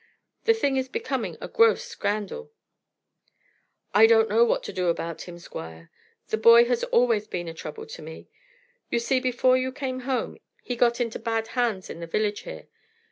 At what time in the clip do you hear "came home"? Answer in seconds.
9.71-10.39